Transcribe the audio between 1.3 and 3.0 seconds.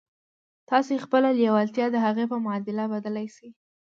لېوالتیا د هغې په معادل